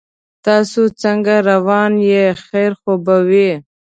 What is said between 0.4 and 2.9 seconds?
تاسو څنګه روان یې خیر